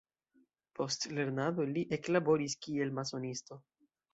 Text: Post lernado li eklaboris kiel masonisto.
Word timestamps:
Post 0.79 1.05
lernado 1.17 1.67
li 1.75 1.83
eklaboris 1.99 2.59
kiel 2.67 2.99
masonisto. 3.03 3.63